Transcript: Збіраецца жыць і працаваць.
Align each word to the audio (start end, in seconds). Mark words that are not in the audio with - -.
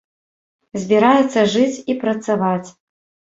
Збіраецца 0.85 1.43
жыць 1.57 1.83
і 1.95 1.99
працаваць. 2.05 2.69